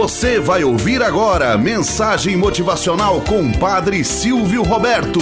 [0.00, 5.20] Você vai ouvir agora mensagem motivacional com Padre Silvio Roberto.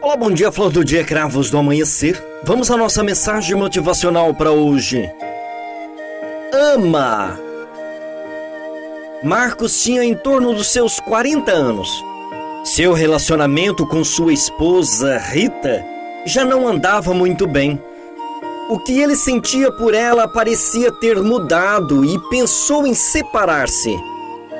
[0.00, 2.22] Olá, bom dia, flor do dia, cravos do amanhecer.
[2.44, 5.10] Vamos à nossa mensagem motivacional para hoje.
[6.52, 7.36] Ama!
[9.24, 11.90] Marcos tinha em torno dos seus 40 anos.
[12.62, 15.84] Seu relacionamento com sua esposa, Rita,
[16.24, 17.76] já não andava muito bem.
[18.68, 23.98] O que ele sentia por ela parecia ter mudado e pensou em separar-se.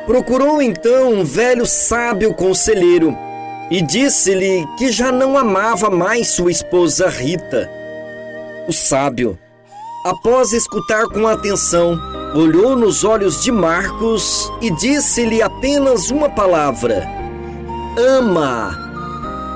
[0.06, 3.16] Procurou então um velho sábio conselheiro
[3.70, 7.70] e disse-lhe que já não amava mais sua esposa Rita.
[8.68, 9.38] O sábio,
[10.04, 11.96] após escutar com atenção,
[12.34, 17.08] olhou nos olhos de Marcos e disse-lhe apenas uma palavra:
[17.96, 18.78] Ama.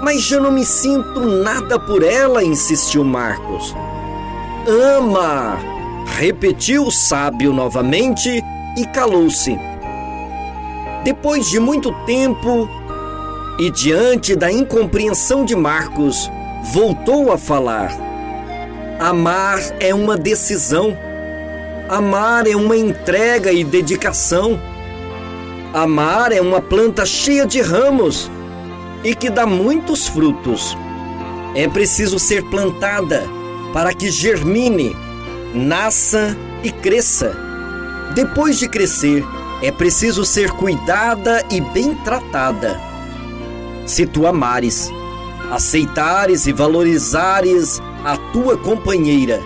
[0.03, 3.75] Mas já não me sinto nada por ela, insistiu Marcos
[4.67, 5.59] ama!
[6.19, 8.43] Repetiu o sábio novamente
[8.77, 9.59] e calou-se.
[11.05, 12.69] Depois de muito tempo
[13.59, 16.31] e diante da incompreensão de Marcos,
[16.73, 17.93] voltou a falar.
[18.99, 20.97] Amar é uma decisão.
[21.89, 24.59] Amar é uma entrega e dedicação.
[25.75, 28.31] Amar é uma planta cheia de ramos
[29.05, 30.77] e que dá muitos frutos.
[31.55, 33.23] É preciso ser plantada
[33.73, 34.97] para que germine,
[35.55, 37.37] nasça e cresça.
[38.15, 39.25] Depois de crescer,
[39.63, 42.81] é preciso ser cuidada e bem tratada.
[43.87, 44.91] Se tu amares,
[45.51, 49.43] aceitares e valorizares a tua companheira,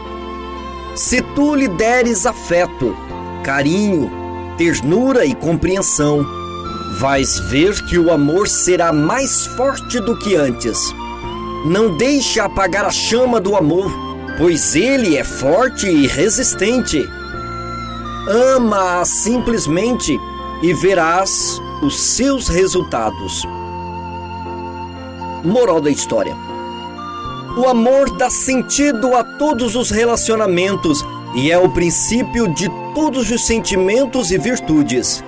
[0.95, 2.97] se tu lhe deres afeto,
[3.45, 4.11] carinho,
[4.57, 6.27] ternura e compreensão,
[6.99, 10.95] vais ver que o amor será mais forte do que antes.
[11.65, 14.10] Não deixe apagar a chama do amor
[14.41, 17.07] pois ele é forte e resistente.
[18.27, 20.19] Ama-a simplesmente
[20.63, 23.45] e verás os seus resultados.
[25.45, 26.35] Moral da história:
[27.55, 33.47] O amor dá sentido a todos os relacionamentos e é o princípio de todos os
[33.47, 35.23] sentimentos e virtudes.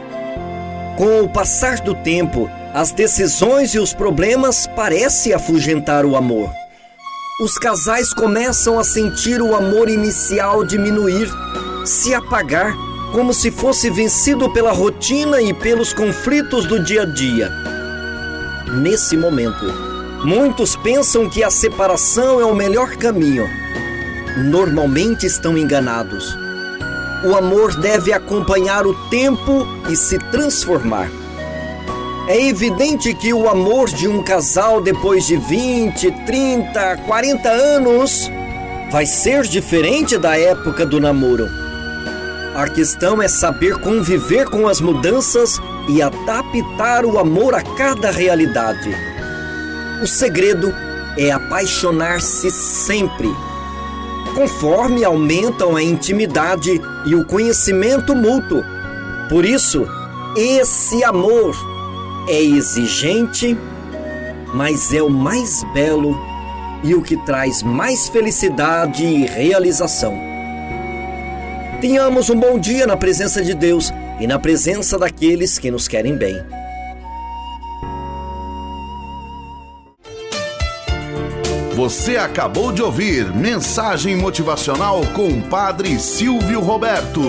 [0.97, 6.62] Com o passar do tempo, as decisões e os problemas parecem afugentar o amor
[7.41, 11.29] os casais começam a sentir o amor inicial diminuir,
[11.85, 12.77] se apagar,
[13.13, 17.51] como se fosse vencido pela rotina e pelos conflitos do dia a dia.
[18.75, 19.65] Nesse momento,
[20.25, 23.49] muitos pensam que a separação é o melhor caminho.
[24.45, 26.37] Normalmente estão enganados.
[27.25, 31.22] O amor deve acompanhar o tempo e se transformar.
[32.29, 38.31] É evidente que o amor de um casal depois de 20, 30, 40 anos
[38.93, 41.49] vai ser diferente da época do namoro.
[42.55, 48.95] A questão é saber conviver com as mudanças e adaptar o amor a cada realidade.
[50.01, 50.73] O segredo
[51.19, 53.35] é apaixonar-se sempre.
[54.37, 58.63] Conforme aumentam a intimidade e o conhecimento mútuo.
[59.29, 59.87] Por isso,
[60.37, 61.72] esse amor
[62.29, 63.57] é exigente,
[64.55, 66.19] mas é o mais belo
[66.83, 70.19] e o que traz mais felicidade e realização.
[71.81, 76.17] Tenhamos um bom dia na presença de Deus e na presença daqueles que nos querem
[76.17, 76.37] bem.
[81.75, 87.21] Você acabou de ouvir Mensagem Motivacional com o Padre Silvio Roberto.